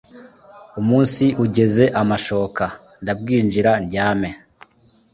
[0.79, 2.63] Umunsi ugeze amashoka
[3.03, 4.29] Ndabwinjira ndyame?